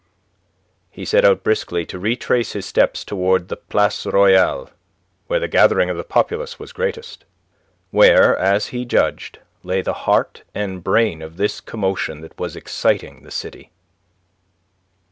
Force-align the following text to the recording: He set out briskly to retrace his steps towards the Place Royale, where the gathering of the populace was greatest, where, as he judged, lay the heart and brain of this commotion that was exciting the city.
He 0.89 1.05
set 1.05 1.23
out 1.23 1.43
briskly 1.43 1.85
to 1.85 1.99
retrace 1.99 2.53
his 2.53 2.65
steps 2.65 3.05
towards 3.05 3.49
the 3.49 3.55
Place 3.55 4.03
Royale, 4.07 4.71
where 5.27 5.39
the 5.39 5.47
gathering 5.47 5.91
of 5.91 5.97
the 5.97 6.03
populace 6.03 6.57
was 6.57 6.71
greatest, 6.71 7.23
where, 7.91 8.35
as 8.35 8.69
he 8.73 8.83
judged, 8.83 9.37
lay 9.61 9.83
the 9.83 9.93
heart 10.09 10.41
and 10.55 10.83
brain 10.83 11.21
of 11.21 11.37
this 11.37 11.61
commotion 11.61 12.21
that 12.21 12.39
was 12.39 12.55
exciting 12.55 13.21
the 13.21 13.29
city. 13.29 13.69